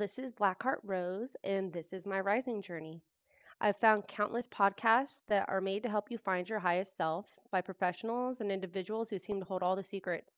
this 0.00 0.18
is 0.18 0.32
Blackheart 0.32 0.78
Rose, 0.82 1.36
and 1.44 1.70
this 1.74 1.92
is 1.92 2.06
my 2.06 2.20
rising 2.20 2.62
journey. 2.62 3.02
I've 3.60 3.76
found 3.76 4.08
countless 4.08 4.48
podcasts 4.48 5.20
that 5.28 5.46
are 5.46 5.60
made 5.60 5.82
to 5.82 5.90
help 5.90 6.10
you 6.10 6.16
find 6.16 6.48
your 6.48 6.58
highest 6.58 6.96
self 6.96 7.38
by 7.50 7.60
professionals 7.60 8.40
and 8.40 8.50
individuals 8.50 9.10
who 9.10 9.18
seem 9.18 9.40
to 9.40 9.44
hold 9.44 9.62
all 9.62 9.76
the 9.76 9.82
secrets. 9.84 10.32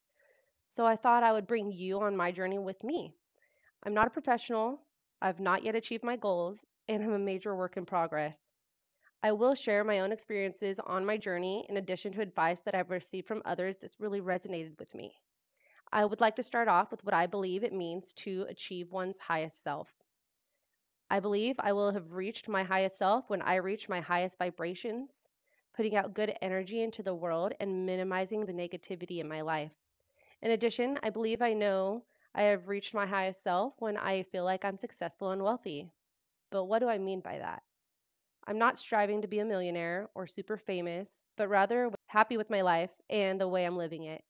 So 0.66 0.84
I 0.84 0.96
thought 0.96 1.22
I 1.22 1.30
would 1.30 1.46
bring 1.46 1.70
you 1.70 2.00
on 2.00 2.16
my 2.16 2.32
journey 2.32 2.58
with 2.58 2.82
me. 2.82 3.14
I'm 3.84 3.94
not 3.94 4.08
a 4.08 4.10
professional, 4.10 4.82
I've 5.20 5.38
not 5.38 5.62
yet 5.62 5.76
achieved 5.76 6.02
my 6.02 6.16
goals, 6.16 6.66
and 6.88 7.04
I'm 7.04 7.12
a 7.12 7.18
major 7.20 7.54
work 7.54 7.76
in 7.76 7.86
progress. 7.86 8.40
I 9.22 9.30
will 9.30 9.54
share 9.54 9.84
my 9.84 10.00
own 10.00 10.10
experiences 10.10 10.80
on 10.80 11.06
my 11.06 11.16
journey 11.16 11.66
in 11.68 11.76
addition 11.76 12.12
to 12.14 12.20
advice 12.20 12.62
that 12.62 12.74
I've 12.74 12.90
received 12.90 13.28
from 13.28 13.42
others 13.44 13.76
that's 13.76 14.00
really 14.00 14.20
resonated 14.20 14.76
with 14.80 14.92
me. 14.92 15.14
I 15.92 16.04
would 16.04 16.20
like 16.20 16.34
to 16.34 16.42
start 16.42 16.66
off 16.66 16.90
with 16.90 17.04
what 17.04 17.14
I 17.14 17.26
believe 17.26 17.62
it 17.62 17.72
means 17.72 18.12
to 18.14 18.46
achieve 18.48 18.90
one's 18.90 19.20
highest 19.20 19.62
self. 19.62 19.94
I 21.10 21.20
believe 21.20 21.54
I 21.60 21.72
will 21.74 21.92
have 21.92 22.12
reached 22.12 22.48
my 22.48 22.64
highest 22.64 22.98
self 22.98 23.30
when 23.30 23.40
I 23.40 23.54
reach 23.54 23.88
my 23.88 24.00
highest 24.00 24.36
vibrations, 24.36 25.12
putting 25.74 25.94
out 25.94 26.12
good 26.12 26.36
energy 26.42 26.82
into 26.82 27.04
the 27.04 27.14
world 27.14 27.52
and 27.60 27.86
minimizing 27.86 28.44
the 28.44 28.52
negativity 28.52 29.18
in 29.20 29.28
my 29.28 29.42
life. 29.42 29.70
In 30.42 30.50
addition, 30.50 30.98
I 31.02 31.10
believe 31.10 31.42
I 31.42 31.52
know 31.52 32.04
I 32.34 32.42
have 32.42 32.68
reached 32.68 32.94
my 32.94 33.06
highest 33.06 33.42
self 33.42 33.74
when 33.80 33.96
I 33.96 34.24
feel 34.24 34.44
like 34.44 34.64
I'm 34.64 34.76
successful 34.76 35.30
and 35.30 35.42
wealthy. 35.44 35.90
But 36.50 36.64
what 36.64 36.80
do 36.80 36.88
I 36.88 36.98
mean 36.98 37.20
by 37.20 37.38
that? 37.38 37.62
I'm 38.46 38.58
not 38.58 38.78
striving 38.78 39.22
to 39.22 39.28
be 39.28 39.40
a 39.40 39.44
millionaire 39.44 40.10
or 40.14 40.26
super 40.26 40.56
famous, 40.56 41.10
but 41.36 41.48
rather 41.48 41.92
happy 42.08 42.36
with 42.36 42.50
my 42.50 42.62
life 42.62 42.90
and 43.10 43.40
the 43.40 43.48
way 43.48 43.64
I'm 43.66 43.76
living 43.76 44.04
it. 44.04 44.24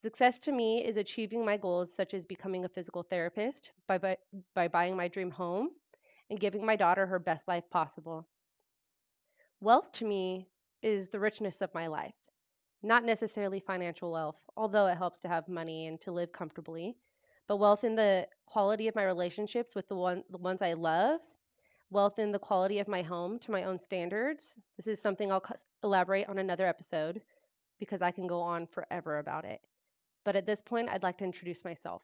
Success 0.00 0.38
to 0.38 0.52
me 0.52 0.84
is 0.84 0.96
achieving 0.96 1.44
my 1.44 1.56
goals, 1.56 1.92
such 1.92 2.14
as 2.14 2.24
becoming 2.24 2.64
a 2.64 2.68
physical 2.68 3.02
therapist 3.02 3.72
by, 3.88 3.98
by, 3.98 4.16
by 4.54 4.68
buying 4.68 4.96
my 4.96 5.08
dream 5.08 5.28
home 5.28 5.70
and 6.30 6.38
giving 6.38 6.64
my 6.64 6.76
daughter 6.76 7.04
her 7.04 7.18
best 7.18 7.48
life 7.48 7.68
possible. 7.68 8.24
Wealth 9.60 9.90
to 9.94 10.04
me 10.04 10.46
is 10.82 11.08
the 11.08 11.18
richness 11.18 11.60
of 11.62 11.74
my 11.74 11.88
life, 11.88 12.14
not 12.80 13.04
necessarily 13.04 13.58
financial 13.58 14.12
wealth, 14.12 14.36
although 14.56 14.86
it 14.86 14.96
helps 14.96 15.18
to 15.20 15.28
have 15.28 15.48
money 15.48 15.88
and 15.88 16.00
to 16.02 16.12
live 16.12 16.30
comfortably, 16.30 16.96
but 17.48 17.56
wealth 17.56 17.82
in 17.82 17.96
the 17.96 18.28
quality 18.46 18.86
of 18.86 18.94
my 18.94 19.04
relationships 19.04 19.74
with 19.74 19.88
the, 19.88 19.96
one, 19.96 20.22
the 20.30 20.38
ones 20.38 20.62
I 20.62 20.74
love, 20.74 21.18
wealth 21.90 22.20
in 22.20 22.30
the 22.30 22.38
quality 22.38 22.78
of 22.78 22.86
my 22.86 23.02
home 23.02 23.36
to 23.40 23.50
my 23.50 23.64
own 23.64 23.80
standards. 23.80 24.46
This 24.76 24.86
is 24.86 25.02
something 25.02 25.32
I'll 25.32 25.42
elaborate 25.82 26.28
on 26.28 26.38
another 26.38 26.66
episode 26.66 27.20
because 27.80 28.00
I 28.00 28.12
can 28.12 28.28
go 28.28 28.40
on 28.40 28.68
forever 28.68 29.18
about 29.18 29.44
it 29.44 29.60
but 30.24 30.36
at 30.36 30.46
this 30.46 30.62
point, 30.62 30.88
I'd 30.88 31.02
like 31.02 31.18
to 31.18 31.24
introduce 31.24 31.64
myself. 31.64 32.02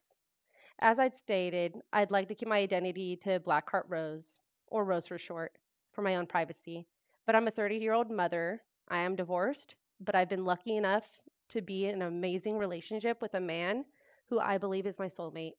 As 0.81 0.99
I'd 0.99 1.17
stated, 1.17 1.81
I'd 1.93 2.11
like 2.11 2.29
to 2.29 2.35
keep 2.35 2.49
my 2.49 2.59
identity 2.59 3.17
to 3.19 3.41
Blackheart 3.41 3.85
Rose, 3.89 4.41
or 4.67 4.85
Rose 4.85 5.07
for 5.07 5.19
short, 5.19 5.57
for 5.93 6.03
my 6.03 6.17
own 6.17 6.27
privacy. 6.27 6.87
But 7.27 7.37
I'm 7.37 7.47
a 7.49 7.53
30 7.53 7.77
year 7.77 7.93
old 7.93 8.11
mother. 8.11 8.63
I 8.89 8.99
am 8.99 9.17
divorced, 9.17 9.77
but 10.01 10.15
I've 10.15 10.29
been 10.29 10.45
lucky 10.45 10.77
enough 10.77 11.21
to 11.51 11.63
be 11.63 11.87
in 11.87 11.97
an 11.97 12.03
amazing 12.03 12.59
relationship 12.59 13.23
with 13.23 13.35
a 13.35 13.41
man 13.41 13.85
who 14.29 14.41
I 14.41 14.59
believe 14.59 14.87
is 14.87 14.99
my 14.99 15.09
soulmate. 15.09 15.55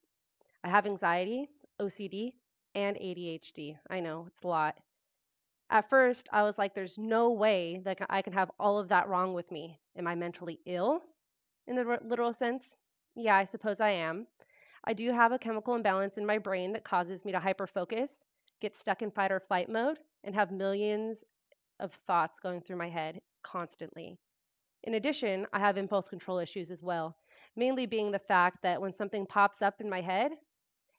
I 0.62 0.68
have 0.68 0.86
anxiety, 0.86 1.48
OCD, 1.80 2.34
and 2.74 2.96
ADHD. 2.96 3.78
I 3.88 4.00
know, 4.00 4.26
it's 4.28 4.44
a 4.44 4.48
lot. 4.48 4.78
At 5.70 5.88
first, 5.88 6.28
I 6.32 6.42
was 6.42 6.58
like, 6.58 6.74
there's 6.74 6.98
no 6.98 7.30
way 7.32 7.80
that 7.84 7.98
I 8.10 8.22
can 8.22 8.32
have 8.34 8.50
all 8.58 8.78
of 8.78 8.88
that 8.88 9.08
wrong 9.08 9.34
with 9.34 9.50
me. 9.50 9.80
Am 9.96 10.06
I 10.06 10.14
mentally 10.14 10.60
ill? 10.66 11.02
In 11.66 11.76
the 11.76 11.98
literal 12.04 12.32
sense? 12.32 12.76
Yeah, 13.14 13.36
I 13.36 13.44
suppose 13.44 13.80
I 13.80 13.90
am. 13.90 14.26
I 14.84 14.92
do 14.92 15.10
have 15.10 15.32
a 15.32 15.38
chemical 15.38 15.74
imbalance 15.74 16.16
in 16.16 16.26
my 16.26 16.38
brain 16.38 16.72
that 16.72 16.84
causes 16.84 17.24
me 17.24 17.32
to 17.32 17.40
hyperfocus, 17.40 18.10
get 18.60 18.76
stuck 18.76 19.02
in 19.02 19.10
fight 19.10 19.32
or 19.32 19.40
flight 19.40 19.68
mode, 19.68 19.98
and 20.24 20.34
have 20.34 20.50
millions 20.52 21.24
of 21.80 21.92
thoughts 22.06 22.40
going 22.40 22.60
through 22.60 22.76
my 22.76 22.88
head 22.88 23.20
constantly. 23.42 24.18
In 24.84 24.94
addition, 24.94 25.46
I 25.52 25.58
have 25.58 25.76
impulse 25.76 26.08
control 26.08 26.38
issues 26.38 26.70
as 26.70 26.82
well, 26.82 27.16
mainly 27.56 27.86
being 27.86 28.12
the 28.12 28.18
fact 28.18 28.62
that 28.62 28.80
when 28.80 28.94
something 28.94 29.26
pops 29.26 29.62
up 29.62 29.80
in 29.80 29.90
my 29.90 30.00
head, 30.00 30.32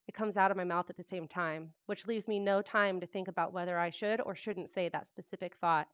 it 0.08 0.14
comes 0.14 0.38
out 0.38 0.52
of 0.52 0.58
my 0.58 0.64
mouth 0.64 0.90
at 0.90 0.98
the 0.98 1.04
same 1.04 1.28
time, 1.28 1.74
which 1.86 2.08
leaves 2.08 2.28
me 2.28 2.40
no 2.40 2.62
time 2.62 3.00
to 3.00 3.08
think 3.08 3.28
about 3.28 3.54
whether 3.54 3.78
I 3.78 3.90
should 3.90 4.22
or 4.22 4.36
shouldn't 4.36 4.70
say 4.70 4.90
that 4.90 5.08
specific 5.08 5.56
thought. 5.58 5.88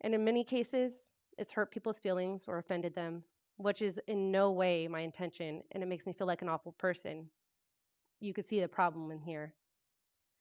And 0.00 0.14
in 0.14 0.24
many 0.24 0.44
cases, 0.44 0.92
it's 1.38 1.52
hurt 1.52 1.70
people's 1.70 1.98
feelings 1.98 2.44
or 2.48 2.58
offended 2.58 2.94
them, 2.94 3.24
which 3.56 3.82
is 3.82 4.00
in 4.06 4.30
no 4.30 4.52
way 4.52 4.88
my 4.88 5.00
intention, 5.00 5.62
and 5.72 5.82
it 5.82 5.86
makes 5.86 6.06
me 6.06 6.12
feel 6.12 6.26
like 6.26 6.42
an 6.42 6.48
awful 6.48 6.72
person. 6.72 7.30
You 8.20 8.34
could 8.34 8.48
see 8.48 8.60
the 8.60 8.68
problem 8.68 9.10
in 9.10 9.20
here. 9.20 9.54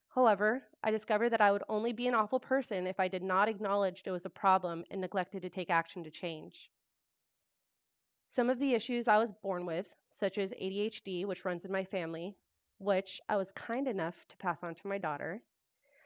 However, 0.09 0.63
I 0.84 0.91
discovered 0.91 1.29
that 1.29 1.41
I 1.41 1.51
would 1.51 1.63
only 1.69 1.91
be 1.91 2.07
an 2.07 2.13
awful 2.13 2.40
person 2.40 2.85
if 2.85 3.00
I 3.00 3.07
did 3.07 3.24
not 3.24 3.50
acknowledge 3.50 4.03
there 4.03 4.13
was 4.13 4.25
a 4.25 4.29
problem 4.29 4.85
and 4.91 5.01
neglected 5.01 5.41
to 5.41 5.50
take 5.50 5.72
action 5.72 6.03
to 6.03 6.12
change. 6.12 6.69
Some 8.35 8.50
of 8.50 8.59
the 8.59 8.74
issues 8.74 9.07
I 9.07 9.18
was 9.18 9.34
born 9.34 9.66
with, 9.66 9.95
such 10.09 10.38
as 10.38 10.53
ADHD, 10.53 11.25
which 11.25 11.45
runs 11.45 11.66
in 11.66 11.72
my 11.72 11.84
family, 11.84 12.38
which 12.78 13.22
I 13.30 13.38
was 13.38 13.51
kind 13.51 13.88
enough 13.88 14.28
to 14.28 14.38
pass 14.38 14.63
on 14.63 14.75
to 14.75 14.88
my 14.88 15.00
daughter, 15.00 15.41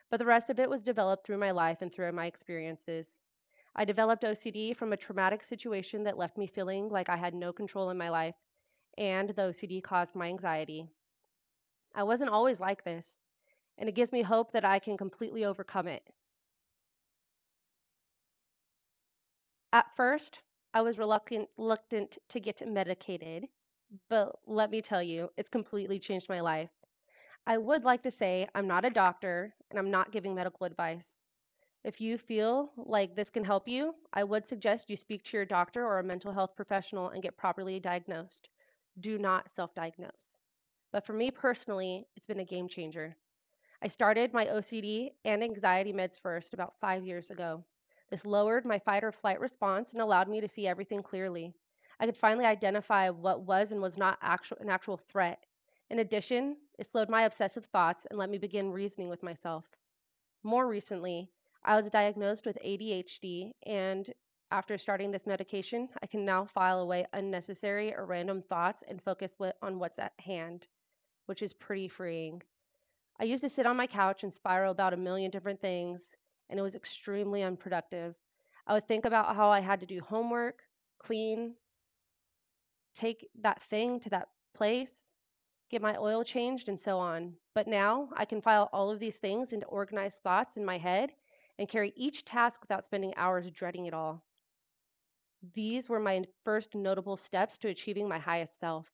but 0.10 0.18
the 0.18 0.26
rest 0.26 0.50
of 0.50 0.60
it 0.60 0.70
was 0.70 0.84
developed 0.84 1.26
through 1.26 1.38
my 1.38 1.52
life 1.52 1.82
and 1.82 1.92
through 1.92 2.12
my 2.14 2.28
experiences. 2.28 3.17
I 3.78 3.86
developed 3.86 4.26
OCD 4.26 4.74
from 4.74 4.92
a 4.92 4.98
traumatic 4.98 5.42
situation 5.44 6.04
that 6.04 6.18
left 6.18 6.38
me 6.38 6.48
feeling 6.48 6.90
like 6.90 7.08
I 7.08 7.16
had 7.16 7.34
no 7.34 7.54
control 7.54 7.90
in 7.90 7.98
my 7.98 8.10
life, 8.10 8.36
and 8.98 9.30
the 9.30 9.44
OCD 9.44 9.80
caused 9.82 10.16
my 10.16 10.28
anxiety. 10.28 10.90
I 11.94 12.04
wasn't 12.04 12.30
always 12.30 12.62
like 12.62 12.84
this, 12.86 13.20
and 13.78 13.90
it 13.90 13.96
gives 13.96 14.12
me 14.12 14.22
hope 14.22 14.52
that 14.54 14.66
I 14.66 14.80
can 14.80 14.98
completely 14.98 15.46
overcome 15.46 15.88
it. 15.88 16.04
At 19.72 19.96
first, 19.96 20.42
I 20.74 20.82
was 20.82 20.98
reluctant, 20.98 21.50
reluctant 21.56 22.18
to 22.28 22.40
get 22.42 22.68
medicated, 22.68 23.48
but 24.10 24.38
let 24.46 24.72
me 24.72 24.82
tell 24.82 25.02
you, 25.02 25.32
it's 25.38 25.50
completely 25.50 26.00
changed 26.00 26.28
my 26.28 26.42
life. 26.42 26.72
I 27.48 27.58
would 27.58 27.84
like 27.84 28.04
to 28.04 28.12
say 28.12 28.50
I'm 28.56 28.68
not 28.68 28.86
a 28.86 28.90
doctor 28.90 29.56
and 29.70 29.80
I'm 29.80 29.92
not 29.92 30.12
giving 30.12 30.36
medical 30.36 30.66
advice. 30.66 31.17
If 31.88 32.02
you 32.02 32.18
feel 32.18 32.74
like 32.76 33.16
this 33.16 33.30
can 33.30 33.46
help 33.46 33.66
you, 33.66 33.96
I 34.12 34.26
would 34.26 34.46
suggest 34.46 34.90
you 34.90 34.98
speak 34.98 35.24
to 35.24 35.38
your 35.38 35.46
doctor 35.46 35.86
or 35.88 36.00
a 36.00 36.04
mental 36.04 36.34
health 36.34 36.54
professional 36.54 37.08
and 37.08 37.24
get 37.24 37.38
properly 37.38 37.80
diagnosed. 37.80 38.50
Do 39.00 39.18
not 39.18 39.50
self 39.50 39.74
diagnose. 39.74 40.36
But 40.92 41.06
for 41.06 41.14
me 41.14 41.32
personally, 41.32 42.06
it's 42.18 42.28
been 42.28 42.42
a 42.42 42.46
game 42.46 42.68
changer. 42.68 43.16
I 43.82 43.88
started 43.88 44.34
my 44.34 44.48
OCD 44.48 45.14
and 45.24 45.42
anxiety 45.42 45.94
meds 45.94 46.20
first 46.20 46.54
about 46.54 46.78
five 46.82 47.06
years 47.06 47.32
ago. 47.32 47.64
This 48.10 48.26
lowered 48.26 48.66
my 48.66 48.80
fight 48.80 49.06
or 49.06 49.14
flight 49.14 49.40
response 49.40 49.94
and 49.94 50.02
allowed 50.02 50.28
me 50.28 50.42
to 50.42 50.50
see 50.50 50.68
everything 50.68 51.02
clearly. 51.02 51.54
I 52.02 52.06
could 52.06 52.18
finally 52.18 52.44
identify 52.46 53.10
what 53.12 53.44
was 53.44 53.72
and 53.72 53.82
was 53.82 53.98
not 53.98 54.20
actual, 54.22 54.58
an 54.60 54.70
actual 54.70 54.98
threat. 54.98 55.42
In 55.90 56.00
addition, 56.00 56.58
it 56.78 56.88
slowed 56.88 57.08
my 57.08 57.22
obsessive 57.22 57.64
thoughts 57.64 58.06
and 58.10 58.20
let 58.20 58.30
me 58.30 58.38
begin 58.38 58.74
reasoning 58.74 59.08
with 59.08 59.24
myself. 59.24 59.64
More 60.44 60.68
recently, 60.68 61.32
I 61.68 61.76
was 61.76 61.90
diagnosed 61.90 62.46
with 62.46 62.58
ADHD, 62.66 63.52
and 63.66 64.10
after 64.52 64.78
starting 64.78 65.12
this 65.12 65.28
medication, 65.28 65.90
I 66.02 66.08
can 66.08 66.24
now 66.24 66.46
file 66.46 66.80
away 66.80 67.06
unnecessary 67.12 67.94
or 67.94 68.06
random 68.06 68.42
thoughts 68.42 68.86
and 68.88 69.04
focus 69.04 69.36
on 69.62 69.78
what's 69.78 70.00
at 70.00 70.14
hand, 70.18 70.66
which 71.26 71.42
is 71.42 71.52
pretty 71.52 71.90
freeing. 71.90 72.42
I 73.20 73.26
used 73.26 73.44
to 73.44 73.50
sit 73.50 73.66
on 73.66 73.76
my 73.76 73.86
couch 73.86 74.24
and 74.24 74.34
spiral 74.34 74.72
about 74.72 74.94
a 74.94 74.98
million 74.98 75.30
different 75.30 75.60
things, 75.60 76.08
and 76.50 76.58
it 76.58 76.64
was 76.64 76.74
extremely 76.74 77.44
unproductive. 77.44 78.16
I 78.66 78.72
would 78.72 78.88
think 78.88 79.04
about 79.04 79.36
how 79.36 79.50
I 79.50 79.60
had 79.60 79.82
to 79.82 79.86
do 79.86 80.00
homework, 80.00 80.62
clean, 81.00 81.54
take 82.96 83.28
that 83.42 83.62
thing 83.62 84.00
to 84.00 84.10
that 84.12 84.30
place, 84.56 84.94
get 85.70 85.82
my 85.82 85.98
oil 85.98 86.24
changed, 86.24 86.70
and 86.70 86.80
so 86.80 86.98
on. 86.98 87.34
But 87.54 87.68
now 87.68 88.08
I 88.16 88.24
can 88.24 88.42
file 88.42 88.70
all 88.72 88.90
of 88.90 89.00
these 89.00 89.18
things 89.18 89.52
into 89.52 89.66
organized 89.66 90.22
thoughts 90.22 90.56
in 90.56 90.64
my 90.64 90.78
head 90.78 91.12
and 91.60 91.70
carry 91.70 91.94
each 91.96 92.26
task 92.26 92.62
without 92.62 92.86
spending 92.86 93.14
hours 93.16 93.50
dreading 93.52 93.86
it 93.86 93.94
all. 93.94 94.24
These 95.54 95.90
were 95.90 96.00
my 96.00 96.24
first 96.44 96.76
notable 96.76 97.18
steps 97.18 97.58
to 97.60 97.70
achieving 97.70 98.08
my 98.08 98.20
highest 98.20 98.60
self. 98.60 98.88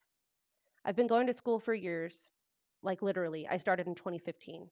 I've 0.86 0.96
been 0.96 1.08
going 1.08 1.28
to 1.28 1.34
school 1.34 1.60
for 1.60 1.74
years, 1.74 2.30
like 2.82 3.02
literally. 3.02 3.48
I 3.48 3.58
started 3.58 3.88
in 3.88 3.96
2015. 3.96 4.70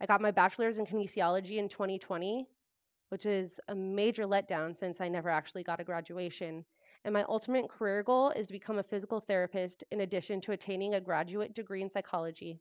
I 0.00 0.06
got 0.06 0.20
my 0.20 0.30
bachelor's 0.30 0.78
in 0.78 0.86
kinesiology 0.86 1.56
in 1.56 1.68
2020, 1.68 2.46
which 3.08 3.26
is 3.26 3.58
a 3.68 3.74
major 3.74 4.24
letdown 4.24 4.76
since 4.76 5.00
I 5.00 5.08
never 5.08 5.30
actually 5.30 5.64
got 5.64 5.80
a 5.80 5.84
graduation. 5.84 6.64
And 7.04 7.14
my 7.14 7.24
ultimate 7.24 7.70
career 7.70 8.02
goal 8.02 8.30
is 8.30 8.48
to 8.48 8.52
become 8.52 8.78
a 8.78 8.82
physical 8.82 9.20
therapist 9.20 9.82
in 9.90 10.02
addition 10.02 10.40
to 10.42 10.52
attaining 10.52 10.94
a 10.94 11.00
graduate 11.00 11.54
degree 11.54 11.80
in 11.80 11.90
psychology. 11.90 12.60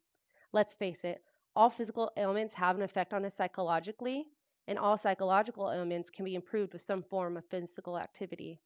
Let's 0.54 0.76
face 0.76 1.04
it, 1.04 1.22
all 1.56 1.70
physical 1.70 2.12
ailments 2.18 2.54
have 2.54 2.78
an 2.78 2.84
effect 2.84 3.14
on 3.14 3.26
us 3.26 3.36
psychologically, 3.36 4.28
and 4.68 4.78
all 4.78 4.98
psychological 4.98 5.72
ailments 5.72 6.10
can 6.10 6.26
be 6.26 6.36
improved 6.36 6.74
with 6.74 6.82
some 6.82 7.04
form 7.04 7.38
of 7.38 7.46
physical 7.46 7.98
activity. 7.98 8.60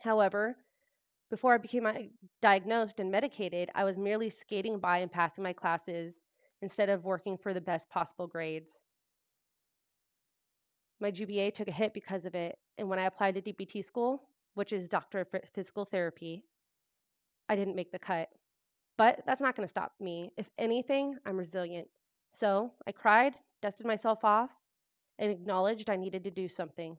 However, 0.00 0.56
before 1.30 1.54
I 1.54 1.58
became 1.58 1.86
uh, 1.86 1.94
diagnosed 2.42 3.00
and 3.00 3.10
medicated, 3.10 3.70
I 3.74 3.84
was 3.84 3.98
merely 3.98 4.30
skating 4.30 4.78
by 4.78 4.98
and 4.98 5.10
passing 5.10 5.44
my 5.44 5.52
classes 5.52 6.26
instead 6.62 6.88
of 6.88 7.04
working 7.04 7.36
for 7.36 7.54
the 7.54 7.60
best 7.60 7.88
possible 7.90 8.26
grades. 8.26 8.70
My 11.00 11.10
GPA 11.10 11.52
took 11.54 11.68
a 11.68 11.72
hit 11.72 11.92
because 11.92 12.24
of 12.24 12.34
it, 12.34 12.56
and 12.78 12.88
when 12.88 12.98
I 12.98 13.06
applied 13.06 13.34
to 13.34 13.42
DPT 13.42 13.84
school, 13.84 14.28
which 14.54 14.72
is 14.72 14.88
Doctor 14.88 15.20
of 15.20 15.28
Physical 15.52 15.84
Therapy, 15.84 16.44
I 17.48 17.56
didn't 17.56 17.76
make 17.76 17.92
the 17.92 17.98
cut. 17.98 18.28
But 18.96 19.22
that's 19.26 19.40
not 19.40 19.56
going 19.56 19.66
to 19.66 19.70
stop 19.70 19.92
me. 20.00 20.30
If 20.36 20.48
anything, 20.56 21.16
I'm 21.26 21.36
resilient. 21.36 21.88
So 22.30 22.72
I 22.86 22.92
cried, 22.92 23.34
dusted 23.60 23.86
myself 23.86 24.24
off, 24.24 24.52
and 25.18 25.30
acknowledged 25.30 25.90
I 25.90 25.96
needed 25.96 26.24
to 26.24 26.30
do 26.30 26.48
something. 26.48 26.96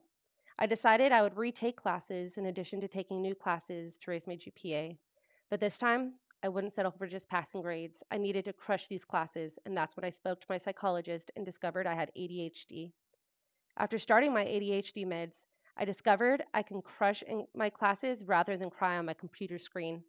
I 0.58 0.66
decided 0.66 1.12
I 1.12 1.22
would 1.22 1.36
retake 1.36 1.76
classes 1.76 2.38
in 2.38 2.46
addition 2.46 2.80
to 2.80 2.88
taking 2.88 3.20
new 3.20 3.34
classes 3.34 3.98
to 3.98 4.10
raise 4.10 4.26
my 4.26 4.36
GPA. 4.36 4.96
But 5.50 5.60
this 5.60 5.78
time, 5.78 6.14
I 6.42 6.48
wouldn't 6.48 6.72
settle 6.72 6.92
for 6.92 7.06
just 7.06 7.28
passing 7.28 7.62
grades. 7.62 8.02
I 8.10 8.18
needed 8.18 8.44
to 8.46 8.52
crush 8.52 8.88
these 8.88 9.04
classes, 9.04 9.58
and 9.66 9.76
that's 9.76 9.96
when 9.96 10.04
I 10.04 10.10
spoke 10.10 10.40
to 10.40 10.46
my 10.48 10.58
psychologist 10.58 11.30
and 11.36 11.44
discovered 11.44 11.86
I 11.86 11.94
had 11.94 12.10
ADHD. 12.16 12.92
After 13.76 13.98
starting 13.98 14.32
my 14.32 14.44
ADHD 14.44 15.04
meds, 15.06 15.44
I 15.76 15.84
discovered 15.84 16.44
I 16.54 16.62
can 16.62 16.80
crush 16.80 17.22
my 17.54 17.68
classes 17.68 18.24
rather 18.24 18.56
than 18.56 18.70
cry 18.70 18.96
on 18.96 19.04
my 19.06 19.14
computer 19.14 19.58
screen. 19.58 20.02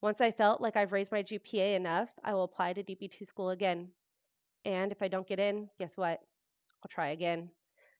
Once 0.00 0.22
I 0.22 0.30
felt 0.30 0.62
like 0.62 0.76
I've 0.76 0.92
raised 0.92 1.12
my 1.12 1.22
GPA 1.22 1.74
enough, 1.76 2.08
I 2.24 2.32
will 2.32 2.44
apply 2.44 2.72
to 2.72 2.82
DPT 2.82 3.26
school 3.26 3.50
again. 3.50 3.92
And 4.64 4.92
if 4.92 5.02
I 5.02 5.08
don't 5.08 5.28
get 5.28 5.38
in, 5.38 5.68
guess 5.78 5.98
what? 5.98 6.20
I'll 6.82 6.88
try 6.88 7.08
again. 7.10 7.50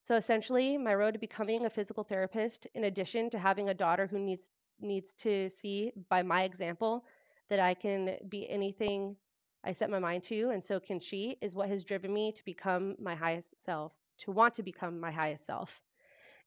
So 0.02 0.16
essentially, 0.16 0.78
my 0.78 0.94
road 0.94 1.12
to 1.12 1.18
becoming 1.18 1.66
a 1.66 1.70
physical 1.70 2.04
therapist, 2.04 2.66
in 2.74 2.84
addition 2.84 3.30
to 3.30 3.38
having 3.38 3.68
a 3.68 3.74
daughter 3.74 4.06
who 4.06 4.18
needs 4.18 4.50
needs 4.80 5.12
to 5.12 5.50
see 5.50 5.92
by 6.08 6.22
my 6.22 6.44
example 6.44 7.04
that 7.50 7.60
I 7.60 7.74
can 7.74 8.16
be 8.28 8.48
anything 8.48 9.16
I 9.62 9.72
set 9.72 9.90
my 9.90 9.98
mind 9.98 10.22
to, 10.24 10.48
and 10.50 10.64
so 10.64 10.80
can 10.80 11.00
she, 11.00 11.36
is 11.42 11.54
what 11.54 11.68
has 11.68 11.84
driven 11.84 12.14
me 12.14 12.32
to 12.32 12.44
become 12.44 12.96
my 12.98 13.14
highest 13.14 13.54
self, 13.62 13.92
to 14.20 14.30
want 14.30 14.54
to 14.54 14.62
become 14.62 14.98
my 14.98 15.10
highest 15.10 15.46
self. 15.46 15.82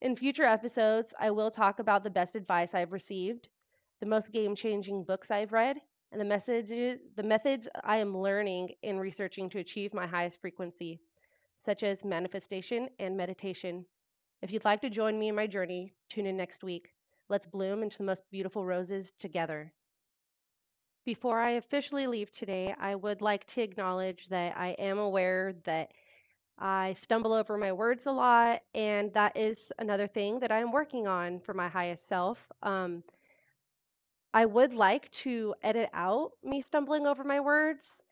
In 0.00 0.16
future 0.16 0.44
episodes, 0.44 1.14
I 1.20 1.30
will 1.30 1.50
talk 1.50 1.78
about 1.78 2.02
the 2.02 2.10
best 2.10 2.34
advice 2.34 2.74
I've 2.74 2.92
received, 2.92 3.48
the 4.00 4.06
most 4.06 4.32
game-changing 4.32 5.04
books 5.04 5.30
I've 5.30 5.52
read, 5.52 5.76
and 6.10 6.20
the 6.20 6.24
messages, 6.24 6.98
the 7.14 7.22
methods 7.22 7.68
I 7.84 7.98
am 7.98 8.16
learning 8.16 8.74
in 8.82 8.98
researching 8.98 9.48
to 9.50 9.60
achieve 9.60 9.94
my 9.94 10.06
highest 10.06 10.40
frequency, 10.40 11.00
such 11.64 11.82
as 11.82 12.04
manifestation 12.04 12.88
and 12.98 13.16
meditation. 13.16 13.86
If 14.42 14.50
you'd 14.50 14.64
like 14.64 14.80
to 14.82 14.90
join 14.90 15.18
me 15.18 15.28
in 15.28 15.34
my 15.34 15.46
journey, 15.46 15.94
tune 16.08 16.26
in 16.26 16.36
next 16.36 16.62
week. 16.62 16.92
Let's 17.28 17.46
bloom 17.46 17.82
into 17.82 17.98
the 17.98 18.04
most 18.04 18.24
beautiful 18.30 18.64
roses 18.64 19.12
together. 19.12 19.72
Before 21.04 21.40
I 21.40 21.50
officially 21.50 22.06
leave 22.06 22.30
today, 22.30 22.74
I 22.78 22.94
would 22.94 23.20
like 23.20 23.46
to 23.48 23.62
acknowledge 23.62 24.28
that 24.28 24.56
I 24.56 24.68
am 24.78 24.98
aware 24.98 25.54
that 25.64 25.92
I 26.58 26.94
stumble 26.94 27.32
over 27.32 27.58
my 27.58 27.72
words 27.72 28.06
a 28.06 28.12
lot, 28.12 28.62
and 28.74 29.12
that 29.14 29.36
is 29.36 29.72
another 29.78 30.06
thing 30.06 30.38
that 30.40 30.52
I'm 30.52 30.72
working 30.72 31.06
on 31.06 31.40
for 31.40 31.52
my 31.52 31.68
highest 31.68 32.08
self. 32.08 32.38
Um, 32.62 33.02
I 34.32 34.46
would 34.46 34.72
like 34.74 35.10
to 35.12 35.54
edit 35.62 35.90
out 35.92 36.32
me 36.42 36.62
stumbling 36.62 37.06
over 37.06 37.24
my 37.24 37.40
words, 37.40 38.02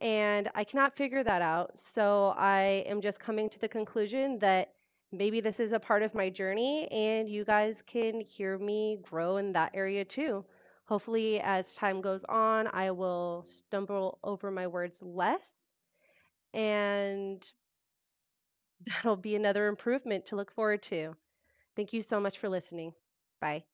and 0.00 0.50
I 0.54 0.64
cannot 0.64 0.96
figure 0.96 1.22
that 1.24 1.42
out. 1.42 1.78
So 1.78 2.34
I 2.36 2.84
am 2.86 3.00
just 3.00 3.20
coming 3.20 3.48
to 3.50 3.58
the 3.58 3.68
conclusion 3.68 4.38
that 4.40 4.72
maybe 5.12 5.40
this 5.40 5.60
is 5.60 5.72
a 5.72 5.80
part 5.80 6.02
of 6.02 6.14
my 6.14 6.30
journey, 6.30 6.88
and 6.90 7.28
you 7.28 7.44
guys 7.44 7.82
can 7.86 8.20
hear 8.20 8.58
me 8.58 8.98
grow 9.02 9.36
in 9.38 9.52
that 9.52 9.72
area 9.74 10.04
too. 10.04 10.44
Hopefully, 10.86 11.40
as 11.40 11.74
time 11.74 12.00
goes 12.00 12.24
on, 12.24 12.68
I 12.72 12.90
will 12.90 13.44
stumble 13.46 14.18
over 14.24 14.50
my 14.50 14.66
words 14.66 15.00
less 15.02 15.52
and 16.54 17.52
that'll 18.86 19.16
be 19.16 19.34
another 19.36 19.68
improvement 19.68 20.26
to 20.26 20.36
look 20.36 20.50
forward 20.52 20.82
to. 20.84 21.16
Thank 21.76 21.92
you 21.92 22.02
so 22.02 22.20
much 22.20 22.38
for 22.38 22.48
listening. 22.48 22.94
Bye. 23.40 23.64